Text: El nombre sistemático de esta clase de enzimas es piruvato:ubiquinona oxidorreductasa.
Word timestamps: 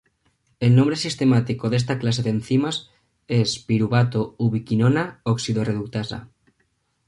El 0.59 0.75
nombre 0.75 0.95
sistemático 0.95 1.69
de 1.69 1.77
esta 1.77 1.99
clase 1.99 2.23
de 2.23 2.31
enzimas 2.31 2.89
es 3.27 3.59
piruvato:ubiquinona 3.59 5.19
oxidorreductasa. 5.21 6.27